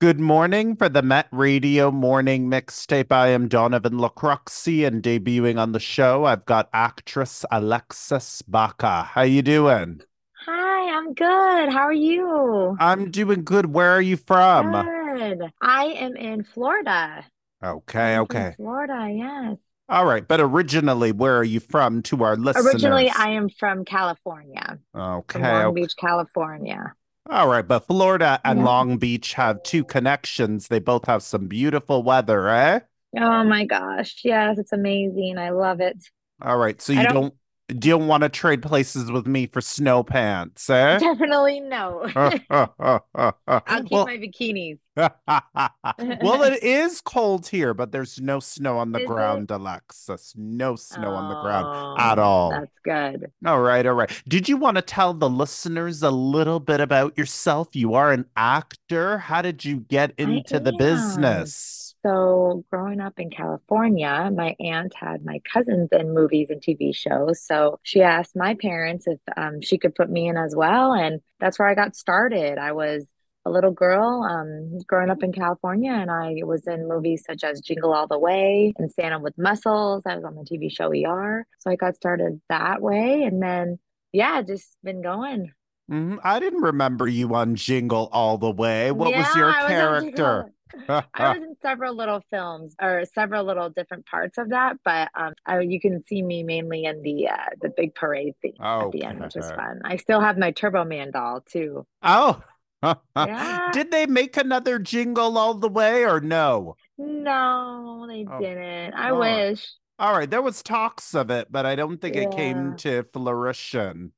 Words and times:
Good 0.00 0.18
morning 0.18 0.76
for 0.76 0.88
the 0.88 1.02
Met 1.02 1.28
Radio 1.30 1.90
Morning 1.90 2.48
Mixtape. 2.48 3.12
I 3.12 3.28
am 3.28 3.48
Donovan 3.48 3.98
Lacroxi 3.98 4.86
and 4.86 5.02
debuting 5.02 5.58
on 5.60 5.72
the 5.72 5.78
show, 5.78 6.24
I've 6.24 6.46
got 6.46 6.70
actress 6.72 7.44
Alexis 7.50 8.40
Baca. 8.40 9.02
How 9.02 9.20
you 9.20 9.42
doing? 9.42 10.00
Hi, 10.46 10.96
I'm 10.96 11.12
good. 11.12 11.70
How 11.70 11.82
are 11.82 11.92
you? 11.92 12.78
I'm 12.80 13.10
doing 13.10 13.44
good. 13.44 13.74
Where 13.74 13.90
are 13.90 14.00
you 14.00 14.16
from? 14.16 14.72
Good. 14.72 15.42
I 15.60 15.84
am 15.84 16.16
in 16.16 16.44
Florida. 16.44 17.22
Okay, 17.62 18.14
I'm 18.14 18.22
okay. 18.22 18.54
Florida, 18.56 19.06
yes. 19.14 19.58
All 19.90 20.06
right, 20.06 20.26
but 20.26 20.40
originally, 20.40 21.12
where 21.12 21.36
are 21.36 21.44
you 21.44 21.60
from 21.60 22.00
to 22.04 22.24
our 22.24 22.36
listeners? 22.36 22.72
Originally. 22.72 23.10
I 23.10 23.32
am 23.32 23.50
from 23.50 23.84
California, 23.84 24.78
from 24.92 25.00
Okay, 25.02 25.42
Long 25.42 25.66
okay. 25.66 25.82
Beach, 25.82 25.92
California. 26.00 26.94
All 27.30 27.46
right, 27.46 27.66
but 27.66 27.86
Florida 27.86 28.40
and 28.44 28.58
Yeah. 28.58 28.64
Long 28.64 28.98
Beach 28.98 29.34
have 29.34 29.62
two 29.62 29.84
connections. 29.84 30.66
They 30.66 30.80
both 30.80 31.06
have 31.06 31.22
some 31.22 31.46
beautiful 31.46 32.02
weather, 32.02 32.48
eh? 32.48 32.80
Oh 33.16 33.44
my 33.44 33.64
gosh. 33.64 34.20
Yes, 34.24 34.58
it's 34.58 34.72
amazing. 34.72 35.38
I 35.38 35.50
love 35.50 35.80
it. 35.80 35.96
All 36.42 36.56
right, 36.56 36.80
so 36.80 36.92
you 36.92 37.02
don't 37.02 37.12
don't 37.12 37.34
you 37.70 37.74
don't 37.92 38.06
want 38.06 38.22
to 38.22 38.28
trade 38.28 38.62
places 38.62 39.10
with 39.10 39.26
me 39.26 39.46
for 39.46 39.60
snow 39.60 40.02
pants, 40.02 40.68
eh? 40.70 40.98
definitely 40.98 41.60
no. 41.60 42.06
I'll 42.16 43.82
keep 43.84 43.90
Well, 43.90 44.04
my 44.04 44.16
bikinis. 44.18 44.78
well, 44.96 46.42
it 46.42 46.62
is 46.62 47.00
cold 47.00 47.48
here, 47.48 47.74
but 47.74 47.92
there's 47.92 48.20
no 48.20 48.40
snow 48.40 48.78
on 48.78 48.92
the 48.92 49.00
Is 49.00 49.04
it? 49.04 49.06
ground, 49.06 49.50
Alexis. 49.50 50.34
No 50.36 50.76
snow 50.76 51.14
on 51.14 51.28
the 51.28 51.34
ground 51.36 51.68
at 51.96 52.18
Oh, 52.18 52.22
all. 52.22 52.50
that's 52.50 52.78
good. 52.84 53.32
All 53.46 53.60
right, 53.60 53.86
all 53.86 53.94
right. 53.94 54.10
Did 54.28 54.48
you 54.48 54.56
want 54.58 54.76
to 54.76 54.82
tell 54.82 55.14
the 55.14 55.30
listeners 55.30 56.02
a 56.02 56.10
little 56.10 56.60
bit 56.60 56.80
about 56.80 57.16
yourself? 57.16 57.68
You 57.74 57.94
are 57.94 58.12
an 58.12 58.26
actor. 58.36 59.18
How 59.18 59.42
did 59.42 59.64
you 59.64 59.78
get 59.80 60.12
I 60.24 60.30
into 60.30 60.60
the 60.60 60.72
am. 60.72 60.76
business? 60.76 61.79
So, 62.02 62.64
growing 62.70 63.00
up 63.00 63.18
in 63.18 63.28
California, 63.30 64.30
my 64.34 64.56
aunt 64.58 64.94
had 64.94 65.22
my 65.22 65.40
cousins 65.52 65.90
in 65.92 66.14
movies 66.14 66.48
and 66.48 66.62
TV 66.62 66.94
shows. 66.94 67.42
So, 67.44 67.78
she 67.82 68.00
asked 68.00 68.34
my 68.34 68.54
parents 68.54 69.06
if 69.06 69.18
um, 69.36 69.60
she 69.60 69.76
could 69.76 69.94
put 69.94 70.08
me 70.10 70.28
in 70.28 70.38
as 70.38 70.56
well. 70.56 70.94
And 70.94 71.20
that's 71.40 71.58
where 71.58 71.68
I 71.68 71.74
got 71.74 71.94
started. 71.96 72.56
I 72.56 72.72
was 72.72 73.06
a 73.44 73.50
little 73.50 73.70
girl 73.70 74.22
um, 74.22 74.78
growing 74.86 75.10
up 75.10 75.22
in 75.22 75.32
California, 75.32 75.92
and 75.92 76.10
I 76.10 76.36
was 76.42 76.66
in 76.66 76.88
movies 76.88 77.22
such 77.26 77.44
as 77.44 77.60
Jingle 77.60 77.92
All 77.92 78.06
the 78.06 78.18
Way 78.18 78.72
and 78.78 78.90
Santa 78.90 79.18
with 79.18 79.36
Muscles. 79.36 80.02
I 80.06 80.14
was 80.16 80.24
on 80.24 80.36
the 80.36 80.44
TV 80.44 80.70
show 80.70 80.90
ER. 80.92 81.46
So, 81.58 81.70
I 81.70 81.76
got 81.76 81.96
started 81.96 82.40
that 82.48 82.80
way. 82.80 83.24
And 83.24 83.42
then, 83.42 83.78
yeah, 84.12 84.40
just 84.40 84.74
been 84.82 85.02
going. 85.02 85.52
Mhm. 85.90 86.18
I 86.22 86.38
didn't 86.38 86.62
remember 86.62 87.08
you 87.08 87.34
on 87.34 87.56
Jingle 87.56 88.08
All 88.12 88.38
the 88.38 88.50
Way. 88.50 88.90
What 88.92 89.14
was 89.14 89.26
Yeah, 89.34 89.36
your 89.36 89.46
was 89.48 89.56
on 89.56 89.68
character? 89.68 90.52
I 91.14 91.28
was 91.28 91.42
in 91.42 91.56
several 91.62 91.94
little 91.94 92.22
films 92.30 92.74
or 92.80 93.04
several 93.14 93.44
little 93.44 93.68
different 93.70 94.06
parts 94.06 94.38
of 94.38 94.50
that, 94.50 94.76
but 94.84 95.10
um, 95.14 95.34
I, 95.44 95.60
you 95.60 95.80
can 95.80 96.04
see 96.06 96.22
me 96.22 96.42
mainly 96.42 96.84
in 96.84 97.02
the 97.02 97.28
uh, 97.28 97.36
the 97.60 97.70
big 97.76 97.94
parade 97.94 98.34
scene 98.40 98.66
at 98.78 98.90
the 98.90 99.04
end, 99.04 99.18
which 99.20 99.36
is 99.36 99.50
fun. 99.50 99.80
I 99.84 99.96
still 99.96 100.20
have 100.20 100.38
my 100.38 100.52
Turbo 100.52 100.84
Man 100.84 101.10
doll 101.10 101.40
too. 101.40 101.86
Oh, 102.02 102.42
Yeah. 103.18 103.70
did 103.70 103.90
they 103.90 104.06
make 104.06 104.36
another 104.36 104.78
Jingle 104.78 105.36
All 105.38 105.54
the 105.54 105.68
Way 105.68 106.04
or 106.04 106.20
no? 106.20 106.76
No, 106.98 108.06
they 108.08 108.24
Oh, 108.26 108.38
didn't. 108.38 108.94
I 108.94 109.12
right. 109.12 109.44
wish. 109.48 109.66
All 109.98 110.14
right, 110.14 110.30
there 110.30 110.42
was 110.42 110.62
talks 110.62 111.14
of 111.14 111.30
it, 111.30 111.52
but 111.52 111.66
I 111.66 111.76
don't 111.76 112.00
think 112.00 112.16
it 112.16 112.30
came 112.30 112.74
to 112.76 113.04
fruition. 113.12 114.12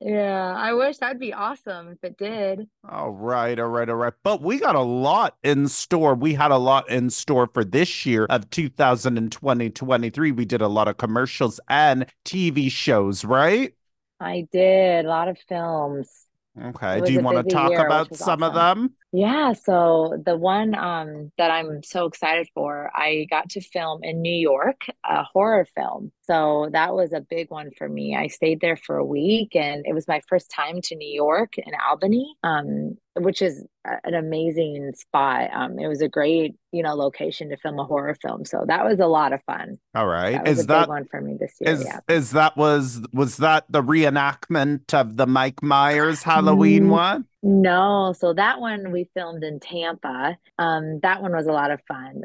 Yeah, 0.00 0.54
I 0.56 0.72
wish 0.72 0.96
that'd 0.96 1.20
be 1.20 1.34
awesome 1.34 1.88
if 1.88 1.98
it 2.02 2.16
did. 2.16 2.66
All 2.88 3.10
right, 3.10 3.58
all 3.58 3.68
right, 3.68 3.88
all 3.88 3.96
right. 3.96 4.14
But 4.22 4.40
we 4.40 4.58
got 4.58 4.74
a 4.74 4.80
lot 4.80 5.36
in 5.42 5.68
store. 5.68 6.14
We 6.14 6.32
had 6.32 6.50
a 6.50 6.56
lot 6.56 6.88
in 6.88 7.10
store 7.10 7.50
for 7.52 7.64
this 7.64 8.06
year 8.06 8.24
of 8.30 8.48
2020 8.48 9.70
23. 9.70 10.32
We 10.32 10.44
did 10.46 10.62
a 10.62 10.68
lot 10.68 10.88
of 10.88 10.96
commercials 10.96 11.60
and 11.68 12.06
TV 12.24 12.70
shows, 12.70 13.26
right? 13.26 13.74
I 14.18 14.46
did 14.50 15.04
a 15.04 15.08
lot 15.08 15.28
of 15.28 15.38
films. 15.46 16.26
Okay. 16.60 17.02
Do 17.02 17.12
you 17.12 17.20
want 17.20 17.36
to 17.36 17.54
talk 17.54 17.70
year, 17.70 17.84
about 17.84 18.14
some 18.16 18.42
of 18.42 18.54
them? 18.54 18.94
Yeah, 19.12 19.54
so 19.54 20.22
the 20.24 20.36
one 20.36 20.72
um, 20.76 21.32
that 21.36 21.50
I'm 21.50 21.82
so 21.82 22.06
excited 22.06 22.48
for, 22.54 22.92
I 22.94 23.26
got 23.28 23.48
to 23.50 23.60
film 23.60 24.04
in 24.04 24.22
New 24.22 24.32
York, 24.32 24.82
a 25.04 25.24
horror 25.24 25.66
film. 25.74 26.12
So 26.22 26.68
that 26.72 26.94
was 26.94 27.12
a 27.12 27.20
big 27.20 27.50
one 27.50 27.70
for 27.76 27.88
me. 27.88 28.14
I 28.14 28.28
stayed 28.28 28.60
there 28.60 28.76
for 28.76 28.98
a 28.98 29.04
week, 29.04 29.56
and 29.56 29.84
it 29.84 29.94
was 29.94 30.06
my 30.06 30.20
first 30.28 30.48
time 30.48 30.80
to 30.82 30.94
New 30.94 31.12
York 31.12 31.54
and 31.56 31.74
Albany, 31.88 32.36
um, 32.44 32.98
which 33.16 33.42
is 33.42 33.66
an 33.84 34.14
amazing 34.14 34.92
spot. 34.94 35.50
Um, 35.52 35.80
it 35.80 35.88
was 35.88 36.02
a 36.02 36.08
great, 36.08 36.54
you 36.70 36.84
know, 36.84 36.94
location 36.94 37.48
to 37.48 37.56
film 37.56 37.80
a 37.80 37.84
horror 37.84 38.16
film. 38.22 38.44
So 38.44 38.64
that 38.68 38.84
was 38.84 39.00
a 39.00 39.06
lot 39.08 39.32
of 39.32 39.42
fun. 39.42 39.78
All 39.92 40.06
right. 40.06 40.44
That 40.44 40.46
Is 40.46 40.58
a 40.60 40.62
big 40.62 40.68
that 40.68 40.88
one 40.88 41.06
for 41.10 41.20
me 41.20 41.36
this 41.36 41.54
year. 41.60 41.72
is 41.72 41.84
Yeah. 41.84 41.98
is 42.08 42.30
that 42.30 42.56
was 42.56 43.00
was 43.12 43.38
that 43.38 43.64
the 43.68 43.82
reenactment 43.82 44.94
of 44.94 45.16
the 45.16 45.26
Mike 45.26 45.64
Myers 45.64 46.22
Halloween 46.22 46.84
Mm, 46.84 46.90
one? 46.90 47.24
No, 47.42 48.12
so 48.18 48.34
that 48.34 48.60
one 48.60 48.92
we 48.92 49.08
filmed 49.14 49.42
in 49.44 49.60
Tampa. 49.60 50.36
Um, 50.58 51.00
that 51.00 51.22
one 51.22 51.32
was 51.32 51.46
a 51.46 51.52
lot 51.52 51.70
of 51.70 51.80
fun 51.88 52.24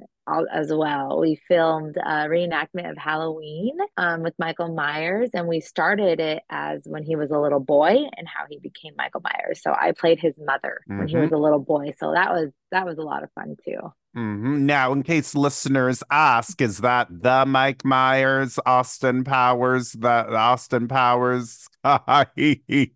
as 0.51 0.73
well. 0.73 1.19
We 1.21 1.39
filmed 1.47 1.95
a 1.97 2.27
reenactment 2.27 2.89
of 2.91 2.97
Halloween 2.97 3.77
um, 3.95 4.23
with 4.23 4.33
Michael 4.39 4.73
Myers, 4.73 5.29
and 5.33 5.47
we 5.47 5.61
started 5.61 6.19
it 6.19 6.43
as 6.49 6.81
when 6.85 7.03
he 7.03 7.15
was 7.15 7.31
a 7.31 7.39
little 7.39 7.61
boy 7.61 7.95
and 8.17 8.27
how 8.27 8.45
he 8.49 8.59
became 8.59 8.93
Michael 8.97 9.21
Myers. 9.21 9.61
So 9.63 9.71
I 9.71 9.93
played 9.93 10.19
his 10.19 10.37
mother 10.37 10.81
when 10.95 11.07
he 11.07 11.15
hmm 11.15 11.19
was 11.19 11.31
a 11.31 11.37
little 11.37 11.59
boy. 11.59 11.93
So 11.97 12.11
that 12.13 12.31
was 12.31 12.51
that 12.71 12.85
was 12.85 12.97
a 12.97 13.03
lot 13.03 13.23
of 13.23 13.31
fun 13.33 13.55
too. 13.63 13.79
Hmm 14.15 14.65
Now, 14.65 14.93
in 14.93 15.03
case 15.03 15.35
listeners 15.35 16.01
ask, 16.09 16.61
is 16.61 16.79
that 16.79 17.07
the 17.09 17.45
Mike 17.45 17.83
Myers, 17.83 18.57
Austin 18.65 19.23
Powers, 19.23 19.91
the 19.91 20.09
Austin 20.35 20.87
Powers? 20.87 21.67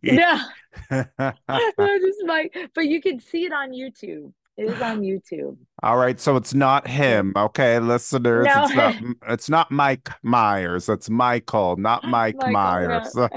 Yeah, 0.02 0.44
no, 0.92 2.00
just 2.00 2.24
like, 2.26 2.56
but 2.74 2.88
you 2.88 3.02
can 3.02 3.20
see 3.20 3.46
it 3.46 3.54
on 3.54 3.72
YouTube. 3.72 4.34
It 4.60 4.72
is 4.72 4.82
on 4.82 5.00
YouTube. 5.00 5.58
All 5.82 5.96
right, 5.96 6.20
so 6.20 6.36
it's 6.36 6.54
not 6.54 6.88
him, 6.88 7.32
okay, 7.38 7.80
listeners. 7.80 8.46
No, 8.48 8.64
It's 8.64 8.74
not 8.76 8.96
it's 9.30 9.50
not 9.50 9.72
Mike 9.72 10.10
Myers. 10.24 10.90
It's 10.90 11.10
Michael, 11.10 11.78
not 11.78 12.04
Mike 12.06 12.36
Michael, 12.36 12.52
Myers. 12.52 13.16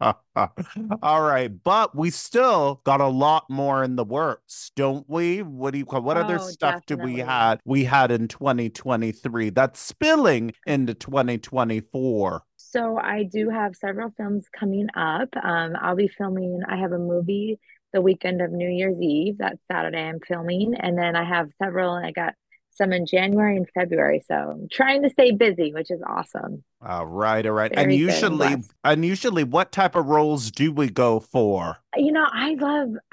All 1.02 1.22
right, 1.22 1.50
but 1.62 1.94
we 1.94 2.08
still 2.10 2.80
got 2.84 3.02
a 3.02 3.06
lot 3.08 3.44
more 3.50 3.84
in 3.84 3.96
the 3.96 4.04
works, 4.04 4.70
don't 4.76 5.04
we? 5.08 5.42
What 5.42 5.72
do 5.72 5.78
you 5.78 5.84
call 5.84 6.00
what 6.02 6.16
other 6.16 6.38
Oh, 6.38 6.48
stuff 6.50 6.86
do 6.86 6.96
we 6.96 7.16
definitely. 7.16 7.20
had 7.20 7.60
we 7.66 7.84
had 7.84 8.10
in 8.10 8.28
2023 8.28 9.50
that's 9.50 9.78
spilling 9.80 10.52
into 10.66 10.94
2024? 10.94 12.42
So 12.56 12.98
I 12.98 13.22
do 13.24 13.48
have 13.50 13.76
several 13.76 14.10
films 14.16 14.46
coming 14.58 14.88
up. 14.96 15.28
Um, 15.42 15.74
I'll 15.80 15.96
be 15.96 16.08
filming, 16.08 16.60
I 16.68 16.76
have 16.76 16.92
a 16.92 16.98
movie 16.98 17.58
the 17.92 18.00
weekend 18.00 18.42
of 18.42 18.52
New 18.52 18.68
Year's 18.68 19.00
Eve. 19.00 19.38
That's 19.38 19.58
Saturday 19.70 19.98
I'm 19.98 20.20
filming. 20.20 20.74
And 20.74 20.96
then 20.98 21.16
I 21.16 21.24
have 21.24 21.50
several, 21.62 21.92
I 21.92 22.10
got 22.12 22.34
some 22.78 22.92
in 22.92 23.06
January 23.06 23.56
and 23.56 23.68
February. 23.74 24.22
So 24.26 24.34
I'm 24.34 24.68
trying 24.70 25.02
to 25.02 25.10
stay 25.10 25.32
busy, 25.32 25.72
which 25.74 25.90
is 25.90 26.00
awesome. 26.06 26.64
All 26.80 27.06
right, 27.06 27.44
all 27.44 27.52
right. 27.52 27.70
And 27.70 27.80
Very 27.80 27.94
and 27.94 28.00
usually 28.00 28.56
and 28.84 29.04
usually 29.04 29.44
what 29.44 29.72
type 29.72 29.96
of 29.96 30.06
roles 30.06 30.50
do 30.50 30.72
we 30.72 30.88
go 30.88 31.20
for? 31.20 31.78
You 31.96 32.12
know, 32.12 32.26
I 32.30 32.54
love 32.54 32.90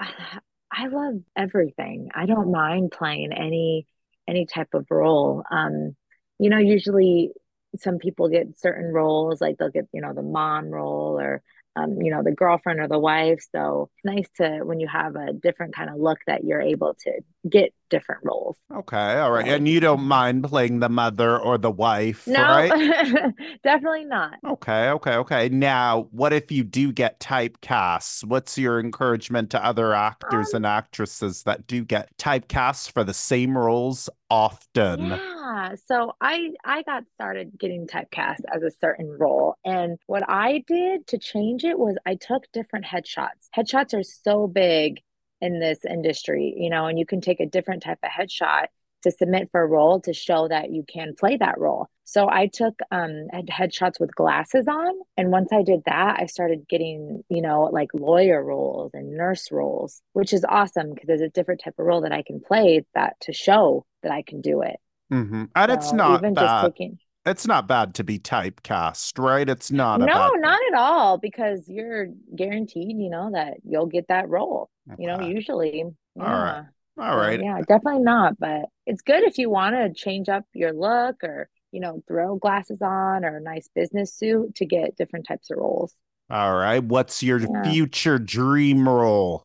I 0.72 0.88
love 0.88 1.14
everything. 1.36 2.10
I 2.14 2.26
don't 2.26 2.52
mind 2.52 2.92
playing 2.92 3.32
any 3.32 3.86
any 4.28 4.46
type 4.46 4.74
of 4.74 4.86
role. 4.90 5.42
Um, 5.50 5.96
you 6.38 6.50
know, 6.50 6.58
usually 6.58 7.32
some 7.78 7.98
people 7.98 8.28
get 8.28 8.58
certain 8.58 8.92
roles, 8.92 9.40
like 9.40 9.58
they'll 9.58 9.70
get, 9.70 9.88
you 9.92 10.00
know, 10.00 10.12
the 10.12 10.22
mom 10.22 10.66
role 10.66 11.18
or 11.18 11.42
um, 11.76 12.00
you 12.00 12.10
know, 12.10 12.22
the 12.22 12.32
girlfriend 12.32 12.80
or 12.80 12.88
the 12.88 12.98
wife. 12.98 13.44
So 13.52 13.90
it's 13.94 14.04
nice 14.04 14.28
to 14.36 14.64
when 14.64 14.80
you 14.80 14.88
have 14.88 15.14
a 15.14 15.32
different 15.32 15.74
kind 15.74 15.90
of 15.90 15.96
look 15.96 16.18
that 16.26 16.44
you're 16.44 16.60
able 16.60 16.94
to 17.04 17.20
get 17.48 17.74
different 17.90 18.22
roles. 18.24 18.56
Okay, 18.72 19.18
all 19.18 19.30
right. 19.30 19.46
And 19.46 19.68
you 19.68 19.78
don't 19.80 20.02
mind 20.04 20.44
playing 20.44 20.80
the 20.80 20.88
mother 20.88 21.38
or 21.38 21.56
the 21.56 21.70
wife, 21.70 22.32
no, 22.32 22.36
right? 22.36 22.70
definitely 23.62 24.04
not. 24.04 24.38
Okay, 24.44 24.90
okay, 24.90 25.14
okay. 25.16 25.48
Now, 25.48 26.08
what 26.12 26.32
if 26.32 26.52
you 26.52 26.62
do 26.62 26.92
get 26.92 27.18
typecast? 27.18 28.24
What's 28.24 28.56
your 28.56 28.78
encouragement 28.78 29.50
to 29.50 29.64
other 29.64 29.92
actors 29.92 30.54
Um, 30.54 30.54
and 30.54 30.64
actresses 30.64 31.42
that 31.44 31.66
do 31.66 31.84
get 31.84 32.16
typecast 32.16 32.92
for 32.92 33.02
the 33.02 33.14
same 33.14 33.58
roles 33.58 34.08
often? 34.30 35.20
Yeah, 35.38 35.74
so 35.86 36.14
I 36.22 36.52
I 36.64 36.82
got 36.82 37.04
started 37.14 37.58
getting 37.58 37.86
typecast 37.86 38.40
as 38.54 38.62
a 38.62 38.70
certain 38.80 39.10
role, 39.18 39.56
and 39.64 39.98
what 40.06 40.22
I 40.28 40.64
did 40.66 41.06
to 41.08 41.18
change 41.18 41.64
it 41.64 41.78
was 41.78 41.96
I 42.06 42.14
took 42.14 42.50
different 42.52 42.86
headshots. 42.86 43.50
Headshots 43.54 43.92
are 43.98 44.02
so 44.02 44.46
big 44.46 45.02
in 45.40 45.60
this 45.60 45.84
industry, 45.84 46.54
you 46.56 46.70
know, 46.70 46.86
and 46.86 46.98
you 46.98 47.06
can 47.06 47.20
take 47.20 47.40
a 47.40 47.46
different 47.46 47.82
type 47.82 47.98
of 48.02 48.10
headshot 48.10 48.66
to 49.02 49.10
submit 49.10 49.50
for 49.52 49.62
a 49.62 49.66
role 49.66 50.00
to 50.00 50.12
show 50.12 50.48
that 50.48 50.70
you 50.72 50.84
can 50.88 51.14
play 51.14 51.36
that 51.36 51.58
role. 51.58 51.88
So 52.04 52.28
I 52.28 52.46
took 52.46 52.74
um 52.90 53.28
headshots 53.48 54.00
with 54.00 54.14
glasses 54.14 54.66
on. 54.68 54.94
And 55.16 55.30
once 55.30 55.52
I 55.52 55.62
did 55.62 55.82
that, 55.86 56.18
I 56.18 56.26
started 56.26 56.66
getting, 56.68 57.22
you 57.28 57.42
know, 57.42 57.64
like 57.72 57.88
lawyer 57.94 58.42
roles 58.42 58.92
and 58.94 59.16
nurse 59.16 59.50
roles, 59.52 60.02
which 60.12 60.32
is 60.32 60.44
awesome 60.48 60.90
because 60.90 61.06
there's 61.06 61.20
a 61.20 61.28
different 61.28 61.60
type 61.62 61.74
of 61.78 61.86
role 61.86 62.00
that 62.02 62.12
I 62.12 62.22
can 62.22 62.40
play 62.40 62.84
that 62.94 63.14
to 63.22 63.32
show 63.32 63.84
that 64.02 64.12
I 64.12 64.22
can 64.22 64.40
do 64.40 64.62
it. 64.62 64.76
Mm-hmm. 65.12 65.44
And 65.54 65.70
so 65.70 65.74
it's 65.76 65.92
not 65.92 66.20
even 66.20 66.34
bad. 66.34 66.42
just 66.42 66.66
taking 66.66 66.98
it's 67.26 67.46
not 67.46 67.66
bad 67.66 67.94
to 67.96 68.04
be 68.04 68.20
typecast, 68.20 69.18
right? 69.18 69.48
It's 69.48 69.72
not. 69.72 69.98
No, 69.98 70.30
not 70.36 70.60
at 70.72 70.78
all, 70.78 71.18
because 71.18 71.68
you're 71.68 72.06
guaranteed, 72.34 72.96
you 72.96 73.10
know, 73.10 73.30
that 73.32 73.54
you'll 73.64 73.86
get 73.86 74.06
that 74.08 74.28
role. 74.28 74.70
You 74.98 75.06
know, 75.08 75.20
usually. 75.20 75.84
Yeah. 76.14 76.22
All 76.24 76.30
right. 76.30 76.64
All 76.98 77.16
right. 77.16 77.40
yeah, 77.40 77.58
definitely 77.60 78.02
not. 78.02 78.38
But 78.38 78.66
it's 78.86 79.02
good 79.02 79.22
if 79.24 79.38
you 79.38 79.50
want 79.50 79.74
to 79.74 79.92
change 79.92 80.28
up 80.28 80.44
your 80.54 80.72
look 80.72 81.22
or, 81.22 81.48
you 81.70 81.80
know, 81.80 82.02
throw 82.08 82.36
glasses 82.36 82.80
on 82.80 83.24
or 83.24 83.36
a 83.36 83.40
nice 83.40 83.68
business 83.74 84.14
suit 84.14 84.54
to 84.56 84.64
get 84.64 84.96
different 84.96 85.26
types 85.26 85.50
of 85.50 85.58
roles. 85.58 85.94
All 86.30 86.56
right. 86.56 86.82
What's 86.82 87.22
your 87.22 87.40
yeah. 87.40 87.70
future 87.70 88.18
dream 88.18 88.88
role? 88.88 89.44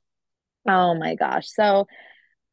Oh 0.67 0.95
my 0.95 1.15
gosh. 1.15 1.49
So 1.49 1.87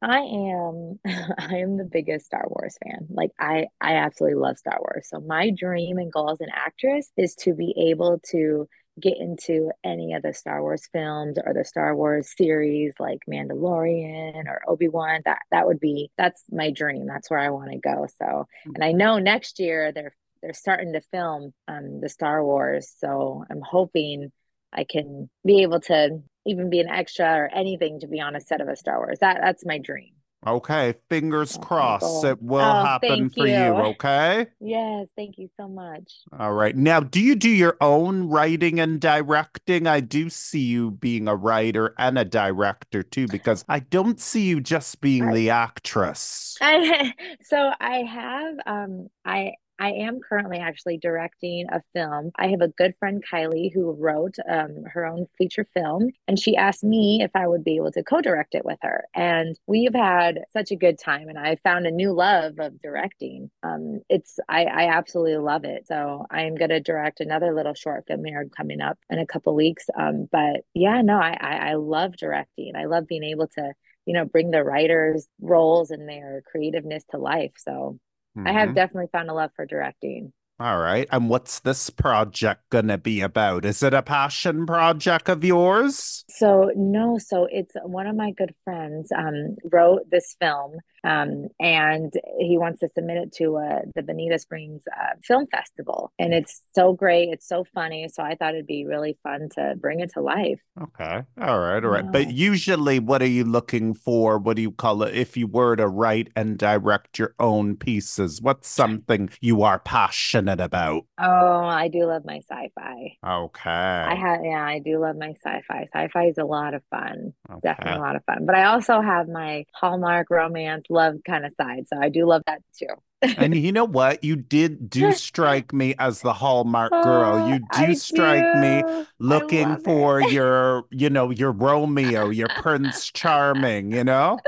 I 0.01 0.19
am 0.19 0.99
I 1.05 1.57
am 1.57 1.77
the 1.77 1.87
biggest 1.89 2.25
Star 2.25 2.45
Wars 2.47 2.77
fan. 2.83 3.07
Like 3.09 3.31
I 3.39 3.67
I 3.79 3.95
absolutely 3.95 4.39
love 4.39 4.57
Star 4.57 4.79
Wars. 4.79 5.07
So 5.09 5.19
my 5.19 5.51
dream 5.57 5.97
and 5.97 6.11
goal 6.11 6.31
as 6.31 6.41
an 6.41 6.49
actress 6.53 7.11
is 7.17 7.35
to 7.35 7.53
be 7.53 7.73
able 7.89 8.19
to 8.31 8.67
get 8.99 9.17
into 9.17 9.71
any 9.83 10.13
of 10.13 10.23
the 10.23 10.33
Star 10.33 10.61
Wars 10.61 10.87
films 10.91 11.37
or 11.43 11.53
the 11.53 11.65
Star 11.65 11.95
Wars 11.95 12.33
series 12.35 12.93
like 12.99 13.19
Mandalorian 13.29 14.45
or 14.45 14.61
Obi-Wan. 14.67 15.21
That 15.25 15.39
that 15.51 15.67
would 15.67 15.79
be 15.79 16.11
that's 16.17 16.43
my 16.51 16.71
dream. 16.71 17.05
That's 17.07 17.29
where 17.29 17.39
I 17.39 17.49
want 17.49 17.71
to 17.71 17.77
go. 17.77 18.07
So 18.19 18.47
hmm. 18.65 18.75
and 18.75 18.83
I 18.83 18.91
know 18.91 19.19
next 19.19 19.59
year 19.59 19.91
they're 19.91 20.15
they're 20.41 20.53
starting 20.53 20.93
to 20.93 21.01
film 21.11 21.53
um 21.67 22.01
the 22.01 22.09
Star 22.09 22.43
Wars. 22.43 22.93
So 22.99 23.45
I'm 23.49 23.61
hoping 23.61 24.31
I 24.71 24.83
can 24.83 25.29
be 25.45 25.63
able 25.63 25.79
to 25.81 26.21
even 26.45 26.69
be 26.69 26.79
an 26.79 26.89
extra 26.89 27.25
or 27.25 27.49
anything 27.53 27.99
to 27.99 28.07
be 28.07 28.21
on 28.21 28.35
a 28.35 28.41
set 28.41 28.61
of 28.61 28.67
a 28.67 28.75
Star 28.75 28.97
Wars. 28.97 29.19
That 29.19 29.39
that's 29.41 29.65
my 29.65 29.77
dream. 29.77 30.13
Okay, 30.47 30.93
fingers 31.09 31.53
that's 31.53 31.65
crossed 31.65 32.23
it 32.23 32.41
will 32.41 32.61
oh, 32.61 32.85
happen 32.85 33.29
for 33.29 33.45
you. 33.45 33.53
you. 33.53 33.59
Okay. 33.59 34.47
Yes, 34.61 35.07
thank 35.15 35.37
you 35.37 35.49
so 35.57 35.67
much. 35.67 36.11
All 36.37 36.53
right. 36.53 36.75
Now, 36.75 36.99
do 36.99 37.19
you 37.19 37.35
do 37.35 37.49
your 37.49 37.75
own 37.81 38.29
writing 38.29 38.79
and 38.79 38.99
directing? 38.99 39.87
I 39.87 39.99
do 39.99 40.29
see 40.29 40.59
you 40.59 40.91
being 40.91 41.27
a 41.27 41.35
writer 41.35 41.95
and 41.97 42.19
a 42.19 42.25
director 42.25 43.01
too, 43.01 43.27
because 43.27 43.65
I 43.67 43.79
don't 43.79 44.19
see 44.19 44.43
you 44.43 44.61
just 44.61 45.01
being 45.01 45.29
I, 45.29 45.33
the 45.33 45.49
actress. 45.49 46.57
I, 46.61 47.13
so 47.43 47.71
I 47.79 48.03
have 48.03 48.55
um 48.65 49.07
I 49.25 49.53
I 49.79 49.91
am 49.91 50.19
currently 50.19 50.57
actually 50.57 50.97
directing 50.97 51.67
a 51.71 51.81
film. 51.93 52.31
I 52.37 52.47
have 52.47 52.59
a 52.61 52.67
good 52.67 52.95
friend, 52.99 53.23
Kylie, 53.25 53.73
who 53.73 53.91
wrote 53.91 54.35
um, 54.49 54.83
her 54.93 55.05
own 55.05 55.25
feature 55.37 55.65
film, 55.73 56.09
and 56.27 56.37
she 56.37 56.57
asked 56.57 56.83
me 56.83 57.21
if 57.23 57.31
I 57.33 57.47
would 57.47 57.63
be 57.63 57.77
able 57.77 57.91
to 57.93 58.03
co 58.03 58.19
direct 58.19 58.55
it 58.55 58.65
with 58.65 58.79
her. 58.81 59.05
And 59.15 59.57
we've 59.67 59.95
had 59.95 60.41
such 60.51 60.71
a 60.71 60.75
good 60.75 60.99
time, 60.99 61.29
and 61.29 61.39
I 61.39 61.55
found 61.63 61.87
a 61.87 61.91
new 61.91 62.11
love 62.11 62.59
of 62.59 62.81
directing. 62.81 63.49
Um, 63.63 64.01
it's, 64.09 64.37
I, 64.49 64.65
I 64.65 64.97
absolutely 64.97 65.37
love 65.37 65.63
it. 65.63 65.87
So 65.87 66.25
I'm 66.29 66.55
going 66.55 66.69
to 66.71 66.81
direct 66.81 67.21
another 67.21 67.55
little 67.55 67.73
short 67.73 68.05
film 68.05 68.25
here 68.25 68.49
coming 68.55 68.81
up 68.81 68.97
in 69.09 69.19
a 69.19 69.25
couple 69.25 69.55
weeks. 69.55 69.85
Um, 69.97 70.27
but 70.29 70.61
yeah, 70.73 71.01
no, 71.01 71.17
I, 71.17 71.37
I, 71.39 71.69
I 71.69 71.73
love 71.75 72.17
directing. 72.17 72.75
I 72.75 72.85
love 72.85 73.07
being 73.07 73.23
able 73.23 73.47
to 73.55 73.73
you 74.05 74.13
know 74.13 74.25
bring 74.25 74.49
the 74.49 74.63
writers 74.63 75.27
roles 75.39 75.91
and 75.91 76.07
their 76.09 76.41
creativeness 76.49 77.03
to 77.11 77.17
life 77.17 77.51
so 77.57 77.99
Mm-hmm. 78.39 78.47
I 78.47 78.53
have 78.53 78.69
mm-hmm. 78.69 78.75
definitely 78.75 79.09
found 79.11 79.29
a 79.29 79.33
love 79.33 79.51
for 79.55 79.65
directing. 79.65 80.33
All 80.61 80.79
right. 80.79 81.07
And 81.09 81.29
what's 81.29 81.61
this 81.61 81.89
project 81.89 82.69
going 82.69 82.89
to 82.89 82.97
be 82.97 83.21
about? 83.21 83.63
Is 83.63 83.81
it 83.81 83.93
a 83.93 84.01
passion 84.01 84.65
project 84.65 85.29
of 85.29 85.41
yours? 85.43 86.25
So, 86.29 86.71
no. 86.75 87.17
So, 87.17 87.47
it's 87.49 87.73
one 87.83 88.07
of 88.07 88.15
my 88.17 88.31
good 88.31 88.53
friends 88.65 89.09
um, 89.17 89.55
wrote 89.71 90.01
this 90.11 90.35
film 90.41 90.79
um, 91.03 91.47
and 91.59 92.13
he 92.39 92.57
wants 92.57 92.79
to 92.81 92.89
submit 92.93 93.17
it 93.17 93.33
to 93.33 93.57
uh, 93.57 93.81
the 93.95 94.03
Bonita 94.03 94.39
Springs 94.39 94.83
uh, 94.87 95.13
Film 95.23 95.47
Festival. 95.51 96.11
And 96.19 96.33
it's 96.33 96.61
so 96.75 96.93
great. 96.93 97.29
It's 97.29 97.47
so 97.47 97.65
funny. 97.73 98.07
So, 98.11 98.23
I 98.23 98.35
thought 98.35 98.53
it'd 98.53 98.67
be 98.67 98.85
really 98.85 99.17
fun 99.23 99.49
to 99.55 99.75
bring 99.79 99.99
it 99.99 100.11
to 100.13 100.21
life. 100.21 100.59
Okay. 100.81 101.23
All 101.41 101.59
right. 101.59 101.83
All 101.83 101.91
right. 101.91 102.05
Yeah. 102.05 102.11
But 102.11 102.31
usually, 102.31 102.99
what 102.99 103.21
are 103.21 103.27
you 103.27 103.43
looking 103.43 103.93
for? 103.93 104.37
What 104.37 104.55
do 104.55 104.61
you 104.61 104.71
call 104.71 105.03
it? 105.03 105.15
If 105.15 105.35
you 105.35 105.47
were 105.47 105.75
to 105.75 105.87
write 105.87 106.29
and 106.35 106.57
direct 106.57 107.19
your 107.19 107.35
own 107.39 107.75
pieces, 107.75 108.41
what's 108.41 108.67
something 108.67 109.29
you 109.41 109.63
are 109.63 109.79
passionate 109.79 110.61
about? 110.61 111.05
Oh, 111.19 111.65
I 111.65 111.87
do 111.87 112.05
love 112.05 112.23
my 112.25 112.41
sci-fi. 112.49 113.17
Okay. 113.25 113.69
I 113.69 114.15
have 114.15 114.39
yeah, 114.43 114.63
I 114.63 114.79
do 114.79 114.99
love 114.99 115.15
my 115.17 115.33
sci-fi. 115.43 115.87
Sci-fi 115.93 116.25
is 116.27 116.37
a 116.37 116.45
lot 116.45 116.73
of 116.73 116.83
fun. 116.89 117.33
Okay. 117.49 117.59
Definitely 117.63 117.99
a 117.99 118.01
lot 118.01 118.15
of 118.15 118.23
fun. 118.25 118.45
But 118.45 118.55
I 118.55 118.65
also 118.65 119.01
have 119.01 119.27
my 119.27 119.65
Hallmark 119.73 120.29
romance 120.29 120.85
love 120.89 121.15
kind 121.25 121.45
of 121.45 121.53
side. 121.59 121.85
So 121.87 121.99
I 121.99 122.09
do 122.09 122.25
love 122.25 122.41
that 122.47 122.61
too. 122.77 122.87
and 123.21 123.53
you 123.55 123.71
know 123.71 123.85
what? 123.85 124.23
You 124.23 124.35
did 124.35 124.89
do 124.89 125.11
strike 125.13 125.73
me 125.73 125.95
as 125.99 126.21
the 126.21 126.33
Hallmark 126.33 126.91
girl. 126.91 127.49
You 127.49 127.59
do 127.59 127.65
I 127.71 127.93
strike 127.93 128.53
do. 128.55 128.59
me 128.59 129.05
looking 129.19 129.77
for 129.77 130.21
it. 130.21 130.31
your, 130.31 130.85
you 130.91 131.09
know, 131.09 131.29
your 131.29 131.51
Romeo, 131.51 132.29
your 132.29 132.49
Prince 132.61 133.11
Charming, 133.11 133.91
you 133.91 134.03
know? 134.03 134.39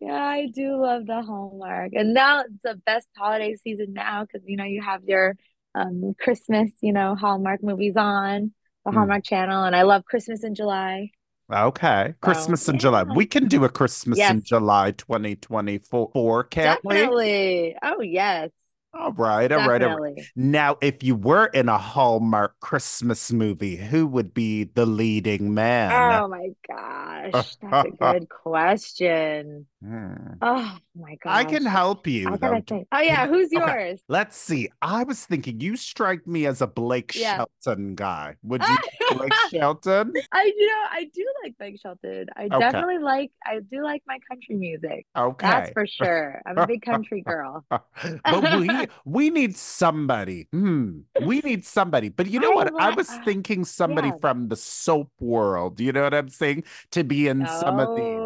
Yeah, 0.00 0.22
I 0.22 0.46
do 0.46 0.76
love 0.76 1.06
the 1.06 1.22
Hallmark. 1.22 1.92
And 1.94 2.14
now 2.14 2.40
it's 2.40 2.62
the 2.62 2.80
best 2.86 3.08
holiday 3.16 3.56
season 3.56 3.92
now 3.92 4.24
because, 4.24 4.46
you 4.46 4.56
know, 4.56 4.64
you 4.64 4.82
have 4.82 5.02
your 5.04 5.36
um, 5.74 6.14
Christmas, 6.18 6.70
you 6.80 6.92
know, 6.92 7.14
Hallmark 7.14 7.62
movies 7.62 7.96
on 7.96 8.52
the 8.84 8.92
mm. 8.92 8.94
Hallmark 8.94 9.24
channel. 9.24 9.64
And 9.64 9.76
I 9.76 9.82
love 9.82 10.04
Christmas 10.04 10.42
in 10.44 10.54
July. 10.54 11.10
Okay. 11.52 12.14
Christmas 12.20 12.68
in 12.68 12.74
yeah. 12.76 12.80
July. 12.80 13.02
We 13.04 13.26
can 13.26 13.46
do 13.46 13.64
a 13.64 13.68
Christmas 13.68 14.18
yes. 14.18 14.32
in 14.32 14.42
July 14.42 14.92
2024, 14.92 16.44
can't 16.44 16.82
Definitely. 16.82 17.74
we? 17.74 17.76
Oh, 17.82 18.00
yes. 18.00 18.50
All 18.98 19.12
right, 19.12 19.52
all 19.52 19.68
right, 19.68 19.82
all 19.82 19.98
right. 19.98 20.14
Now, 20.34 20.78
if 20.80 21.02
you 21.02 21.16
were 21.16 21.46
in 21.46 21.68
a 21.68 21.76
Hallmark 21.76 22.58
Christmas 22.60 23.30
movie, 23.30 23.76
who 23.76 24.06
would 24.06 24.32
be 24.32 24.64
the 24.64 24.86
leading 24.86 25.52
man? 25.52 25.92
Oh 25.92 26.28
my 26.28 26.48
gosh, 26.66 27.56
that's 27.60 27.88
a 27.90 27.90
good 27.90 28.28
question. 28.42 29.66
Hmm. 29.86 30.32
Oh 30.42 30.78
my 30.96 31.16
god! 31.22 31.30
I 31.30 31.44
can 31.44 31.64
help 31.64 32.08
you. 32.08 32.28
I 32.28 32.36
gotta 32.36 32.60
think. 32.60 32.88
Oh 32.90 32.98
yeah, 32.98 33.28
who's 33.28 33.52
yours? 33.52 34.00
Let's 34.08 34.36
see. 34.36 34.68
I 34.82 35.04
was 35.04 35.24
thinking 35.24 35.60
you 35.60 35.76
strike 35.76 36.26
me 36.26 36.46
as 36.46 36.60
a 36.60 36.66
Blake 36.66 37.14
yeah. 37.14 37.36
Shelton 37.36 37.94
guy. 37.94 38.34
Would 38.42 38.62
you 38.64 38.76
Blake 39.16 39.32
Shelton? 39.52 40.12
I 40.32 40.52
you 40.56 40.66
know, 40.66 40.82
I 40.90 41.04
do 41.14 41.24
like 41.44 41.56
Blake 41.58 41.78
Shelton. 41.80 42.26
I 42.36 42.46
okay. 42.46 42.58
definitely 42.58 42.98
like 42.98 43.30
I 43.46 43.60
do 43.60 43.84
like 43.84 44.02
my 44.08 44.18
country 44.28 44.56
music. 44.56 45.06
Okay. 45.16 45.46
That's 45.46 45.70
for 45.70 45.86
sure. 45.86 46.42
I'm 46.46 46.58
a 46.58 46.66
big 46.66 46.82
country 46.82 47.20
girl. 47.20 47.64
but 47.70 48.60
we 48.60 48.88
we 49.04 49.30
need 49.30 49.56
somebody. 49.56 50.48
Hmm. 50.50 51.02
We 51.24 51.42
need 51.42 51.64
somebody. 51.64 52.08
But 52.08 52.26
you 52.26 52.40
know 52.40 52.52
I 52.52 52.56
what? 52.56 52.80
I 52.80 52.90
was 52.90 53.08
thinking 53.24 53.64
somebody 53.64 54.08
yeah. 54.08 54.16
from 54.20 54.48
the 54.48 54.56
soap 54.56 55.12
world. 55.20 55.78
You 55.78 55.92
know 55.92 56.02
what 56.02 56.14
I'm 56.14 56.28
saying? 56.28 56.64
To 56.90 57.04
be 57.04 57.28
in 57.28 57.46
oh, 57.46 57.60
some 57.60 57.78
of 57.78 57.94
these. 57.94 58.25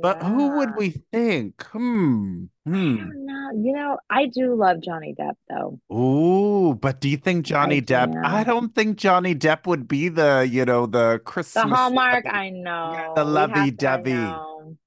But 0.00 0.18
yeah. 0.20 0.28
who 0.28 0.48
would 0.56 0.76
we 0.76 0.90
think? 1.12 1.62
Hmm. 1.64 2.44
Hmm. 2.66 2.96
know. 2.96 3.38
You 3.54 3.72
know, 3.72 3.98
I 4.10 4.26
do 4.26 4.54
love 4.54 4.80
Johnny 4.82 5.14
Depp 5.18 5.34
though. 5.48 5.80
Ooh, 5.94 6.74
but 6.74 7.00
do 7.00 7.08
you 7.08 7.16
think 7.16 7.46
Johnny 7.46 7.78
I 7.78 7.80
Depp? 7.80 8.12
Can. 8.12 8.24
I 8.24 8.44
don't 8.44 8.74
think 8.74 8.98
Johnny 8.98 9.34
Depp 9.34 9.66
would 9.66 9.88
be 9.88 10.08
the, 10.08 10.46
you 10.50 10.64
know, 10.64 10.86
the 10.86 11.20
Christmas. 11.24 11.64
The 11.64 11.74
Hallmark, 11.74 12.26
I 12.26 12.50
know. 12.50 13.12
the 13.16 13.24
lovey 13.24 13.70
dovey. 13.70 14.32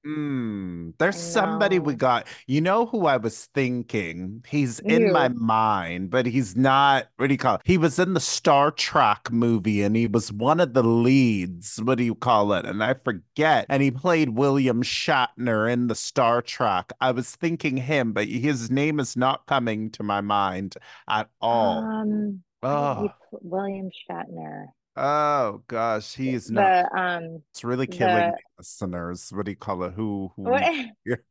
Mm, 0.06 0.94
there's 0.98 1.16
somebody 1.16 1.78
we 1.78 1.94
got. 1.94 2.26
You 2.46 2.60
know 2.60 2.86
who 2.86 3.06
I 3.06 3.16
was 3.16 3.46
thinking? 3.54 4.44
He's 4.46 4.78
in 4.80 5.12
my 5.12 5.28
mind, 5.28 6.10
but 6.10 6.26
he's 6.26 6.56
not. 6.56 7.08
What 7.16 7.28
do 7.28 7.34
you 7.34 7.38
call 7.38 7.56
it? 7.56 7.62
He 7.64 7.78
was 7.78 7.98
in 7.98 8.14
the 8.14 8.20
Star 8.20 8.70
Trek 8.70 9.30
movie 9.30 9.82
and 9.82 9.96
he 9.96 10.06
was 10.06 10.32
one 10.32 10.60
of 10.60 10.74
the 10.74 10.82
leads. 10.82 11.80
What 11.82 11.98
do 11.98 12.04
you 12.04 12.14
call 12.14 12.52
it? 12.52 12.66
And 12.66 12.82
I 12.82 12.94
forget. 12.94 13.66
And 13.68 13.82
he 13.82 13.90
played 13.90 14.30
William 14.30 14.82
Shatner 14.82 15.70
in 15.70 15.86
the 15.86 15.94
Star 15.94 16.42
Trek. 16.42 16.92
I 17.00 17.12
was 17.12 17.34
thinking 17.34 17.76
him, 17.76 18.12
but 18.12 18.28
his 18.28 18.70
name 18.70 19.00
is 19.00 19.16
not 19.16 19.46
coming 19.46 19.90
to 19.92 20.02
my 20.02 20.20
mind 20.20 20.76
at 21.08 21.28
all. 21.40 21.78
Um, 21.78 22.42
oh. 22.62 23.08
William 23.32 23.90
Shatner. 24.10 24.66
Oh 24.96 25.62
gosh, 25.68 26.14
he's 26.14 26.50
not. 26.50 26.86
The, 26.92 27.00
um, 27.00 27.42
it's 27.50 27.64
really 27.64 27.86
killing 27.86 28.32
the, 28.32 28.36
listeners. 28.58 29.30
What 29.32 29.46
do 29.46 29.52
you 29.52 29.56
call 29.56 29.84
it? 29.84 29.94
Who? 29.94 30.30
who 30.36 30.44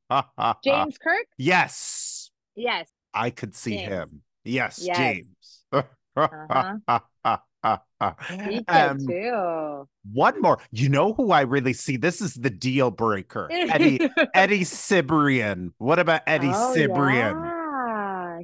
James 0.64 0.98
Kirk. 0.98 1.28
Yes. 1.38 2.32
Yes. 2.56 2.90
I 3.14 3.30
could 3.30 3.54
see 3.54 3.78
James. 3.78 3.90
him. 3.90 4.22
Yes, 4.44 4.80
yes. 4.82 4.98
James. 4.98 5.64
uh-huh. 6.18 7.38
He 8.50 8.66
um, 8.68 8.98
too. 9.00 9.88
one 10.12 10.42
more. 10.42 10.60
You 10.72 10.90
know 10.90 11.14
who 11.14 11.32
I 11.32 11.42
really 11.42 11.74
see? 11.74 11.98
This 11.98 12.20
is 12.22 12.34
the 12.34 12.50
deal 12.50 12.90
breaker. 12.90 13.48
Eddie 13.52 14.10
Eddie 14.34 14.62
Cibrian. 14.62 15.74
What 15.78 16.00
about 16.00 16.22
Eddie 16.26 16.50
Oh, 16.50 16.74
Cibrian? 16.76 17.34
yeah. 17.44 17.61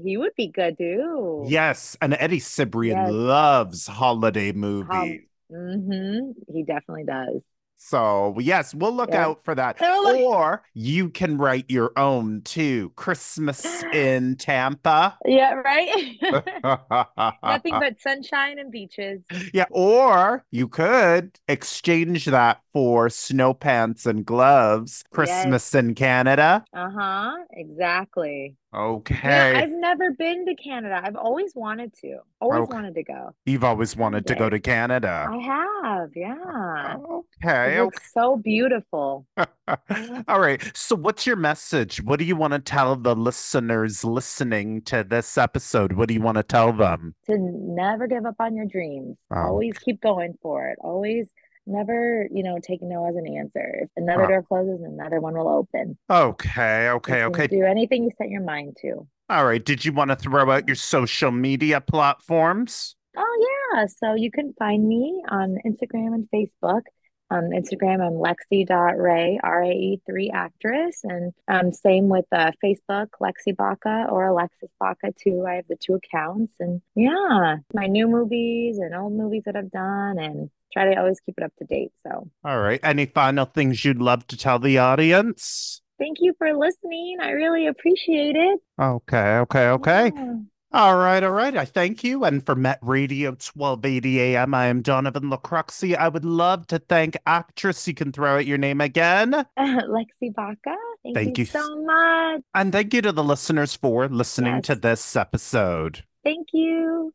He 0.08 0.16
would 0.18 0.34
be 0.36 0.48
good 0.48 0.78
too. 0.78 1.58
Yes, 1.60 1.96
and 2.02 2.14
Eddie 2.16 2.40
Cibrian 2.40 2.98
Yes. 2.98 3.16
loves 3.28 3.88
holiday 3.88 4.52
movies. 4.52 5.22
hmm 5.50 6.32
He 6.54 6.64
definitely 6.64 7.04
does. 7.06 7.42
So, 7.76 8.36
yes, 8.40 8.74
we'll 8.74 8.92
look 8.96 9.14
Yeah. 9.14 9.16
out 9.16 9.44
for 9.44 9.54
that. 9.56 9.78
Or 10.02 10.64
you 10.74 11.10
can 11.10 11.38
write 11.38 11.70
your 11.70 11.92
own 11.96 12.42
too. 12.42 12.92
Christmas 12.96 13.84
in 13.92 14.36
Tampa. 14.36 15.20
Yeah, 15.26 15.54
right? 15.54 16.18
Nothing 17.44 17.80
but 17.80 18.00
sunshine 18.00 18.60
and 18.60 18.72
beaches. 18.72 19.22
yeah, 19.54 19.66
or 19.72 20.46
you 20.52 20.68
could 20.68 21.40
exchange 21.48 22.26
that 22.26 22.62
for 22.74 23.10
snow 23.10 23.54
pants 23.54 24.06
and 24.06 24.26
gloves. 24.26 25.04
Christmas 25.12 25.74
in 25.76 25.96
Canada. 25.96 26.66
Uh-huh. 26.74 27.38
Exactly. 27.52 28.56
Okay. 28.78 29.54
Yeah, 29.54 29.62
I've 29.64 29.72
never 29.72 30.12
been 30.12 30.46
to 30.46 30.54
Canada. 30.54 31.02
I've 31.04 31.16
always 31.16 31.54
wanted 31.56 31.94
to. 32.02 32.20
Always 32.40 32.62
Okay. 32.62 32.74
wanted 32.76 32.94
to 32.94 33.04
go. 33.04 33.34
You've 33.48 33.64
always 33.64 33.96
wanted 33.98 34.28
to 34.28 34.36
go 34.36 34.50
to 34.52 34.60
Canada. 34.60 35.28
I 35.30 35.38
have, 35.38 36.10
yeah. 36.16 36.96
Okay. 37.44 37.78
It 37.78 37.84
looks 37.84 38.14
so 38.14 38.38
beautiful. 38.38 39.26
All 40.28 40.40
right. 40.40 40.62
So, 40.76 40.96
what's 40.96 41.26
your 41.26 41.38
message? 41.38 42.04
What 42.04 42.20
do 42.20 42.26
you 42.26 42.36
want 42.36 42.54
to 42.54 42.60
tell 42.60 42.96
the 42.96 43.16
listeners 43.16 44.04
listening 44.04 44.84
to 44.84 45.04
this 45.04 45.38
episode? 45.40 45.94
What 45.94 46.08
do 46.08 46.14
you 46.14 46.22
want 46.22 46.38
to 46.38 46.44
tell 46.44 46.72
them? 46.72 47.16
To 47.26 47.38
never 47.40 48.06
give 48.08 48.26
up 48.28 48.36
on 48.40 48.56
your 48.56 48.66
dreams. 48.68 49.18
Oh. 49.32 49.38
Always 49.48 49.78
keep 49.80 50.02
going 50.02 50.36
for 50.42 50.68
it. 50.68 50.78
Always 50.82 51.30
never, 51.68 52.28
you 52.32 52.44
know, 52.44 52.58
take 52.62 52.82
no 52.82 53.06
as 53.08 53.16
an 53.16 53.28
answer. 53.28 53.80
If 53.84 53.90
another 53.98 54.24
Oh. 54.24 54.28
door 54.28 54.44
closes, 54.44 54.82
another 54.84 55.20
one 55.20 55.36
will 55.38 55.48
open. 55.50 55.98
Okay. 56.10 56.90
Okay. 56.90 57.20
You 57.20 57.26
Okay. 57.26 57.48
Do 57.48 57.64
anything 57.66 58.04
you 58.04 58.12
set 58.18 58.30
your 58.30 58.42
mind 58.42 58.78
to. 58.82 59.08
All 59.30 59.46
right. 59.46 59.64
Did 59.64 59.84
you 59.86 59.92
want 59.94 60.10
to 60.12 60.16
throw 60.16 60.50
out 60.52 60.68
your 60.68 60.76
social 60.76 61.32
media 61.32 61.82
platforms? 61.82 62.96
Oh 63.18 63.48
yeah, 63.74 63.86
so 63.88 64.14
you 64.14 64.30
can 64.32 64.54
find 64.60 64.88
me 64.88 65.24
on 65.30 65.58
Instagram 65.66 66.14
and 66.14 66.28
Facebook. 66.34 66.82
On 67.30 67.52
Instagram, 67.52 68.02
I'm 68.02 68.14
Lexi.Rae, 68.14 69.40
R-A-E 69.44 70.02
three 70.06 70.30
actress, 70.30 71.02
and 71.04 71.34
um, 71.48 71.74
same 71.74 72.08
with 72.08 72.26
uh, 72.32 72.52
Facebook, 72.64 73.08
Lexi 73.22 73.56
Baca 73.56 74.08
or 74.10 74.28
Alexis 74.28 74.70
Baca 74.80 75.14
too. 75.22 75.46
I 75.48 75.56
have 75.56 75.68
the 75.68 75.76
two 75.76 75.96
accounts, 75.96 76.54
and 76.60 76.82
yeah, 76.96 77.58
my 77.74 77.88
new 77.88 78.08
movies 78.08 78.78
and 78.78 78.96
old 78.96 79.14
movies 79.14 79.44
that 79.46 79.56
I've 79.56 79.72
done, 79.72 80.20
and 80.20 80.50
try 80.72 80.94
to 80.94 81.00
always 81.00 81.20
keep 81.20 81.36
it 81.38 81.44
up 81.44 81.54
to 81.58 81.66
date. 81.66 81.92
So 82.04 82.30
All 82.44 82.60
right. 82.60 82.80
Any 82.84 83.06
final 83.06 83.46
things 83.46 83.84
you'd 83.84 84.02
love 84.02 84.26
to 84.28 84.38
tell 84.38 84.60
the 84.60 84.78
audience? 84.78 85.82
thank 86.00 86.18
you 86.20 86.34
for 86.38 86.54
listening. 86.56 87.18
I 87.22 87.32
really 87.32 87.68
appreciate 87.68 88.36
it. 88.36 88.60
Okay. 88.80 89.38
Okay. 89.38 89.68
Okay. 89.70 90.12
Yeah. 90.16 90.36
All 90.74 90.98
right, 90.98 91.24
all 91.24 91.32
right. 91.32 91.56
I 91.56 91.64
thank 91.64 92.04
you. 92.04 92.26
And 92.26 92.46
for 92.46 92.54
Met 92.54 92.80
Radio 92.82 93.30
1280 93.32 94.20
AM, 94.20 94.54
I 94.54 94.66
am 94.66 94.82
Donovan 94.82 95.30
Lacroxi. 95.32 95.96
I 95.96 96.10
would 96.10 96.26
love 96.26 96.68
to 96.68 96.80
thank 96.80 97.16
actress. 97.26 97.88
You 97.88 97.94
can 97.94 98.12
throw 98.12 98.36
out 98.36 98.46
your 98.46 98.58
name 98.58 98.82
again. 98.82 99.32
Lexi 99.58 100.34
Baca, 100.36 100.76
thank, 101.04 101.16
Thank 101.16 101.38
you 101.38 101.44
you. 101.44 101.46
so 101.46 101.82
much. 101.84 102.42
And 102.54 102.74
thank 102.74 102.94
you 102.94 103.02
to 103.02 103.14
the 103.14 103.24
listeners 103.24 103.76
for 103.76 104.10
listening 104.10 104.62
to 104.64 104.76
this 104.76 105.16
episode. 105.16 106.04
Thank 106.26 106.48
you. 106.52 107.14